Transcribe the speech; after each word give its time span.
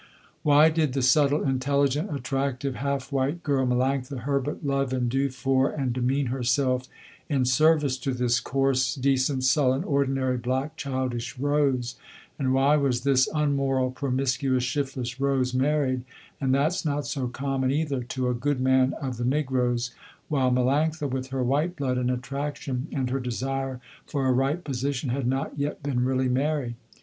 Why 0.41 0.71
did 0.71 0.93
the 0.93 1.03
subtle, 1.03 1.43
intelligent, 1.43 2.11
attractive, 2.11 2.73
half 2.77 3.11
white 3.11 3.43
girl 3.43 3.67
Melanctha 3.67 4.21
Herbert 4.21 4.65
love 4.65 4.91
and 4.93 5.07
do 5.07 5.29
for 5.29 5.69
and 5.69 5.93
demean 5.93 6.25
herself 6.33 6.87
in 7.29 7.45
service 7.45 7.99
to 7.99 8.11
this 8.11 8.39
coarse, 8.39 8.95
decent, 8.95 9.43
sullen, 9.43 9.83
ordinary, 9.83 10.37
black 10.39 10.75
childish 10.75 11.37
Rose, 11.37 11.97
and 12.39 12.51
why 12.51 12.77
was 12.77 13.01
this 13.01 13.29
unmoral, 13.31 13.91
promiscuous, 13.91 14.63
shiftless 14.63 15.19
Rose 15.19 15.53
married, 15.53 16.01
and 16.39 16.51
that's 16.51 16.83
not 16.83 17.05
so 17.05 17.27
common 17.27 17.69
either, 17.69 18.01
to 18.05 18.27
a 18.27 18.33
good 18.33 18.59
man 18.59 18.93
of 18.99 19.17
the 19.17 19.23
negroes, 19.23 19.91
while 20.29 20.49
Melanctha 20.49 21.07
with 21.11 21.27
her 21.27 21.43
white 21.43 21.75
blood 21.75 21.99
and 21.99 22.09
attraction 22.09 22.87
and 22.91 23.11
her 23.11 23.19
desire 23.19 23.79
for 24.07 24.25
a 24.27 24.31
right 24.33 24.63
position 24.63 25.11
had 25.11 25.27
not 25.27 25.59
yet 25.59 25.83
been 25.83 26.03
really 26.03 26.27
married. 26.27 26.73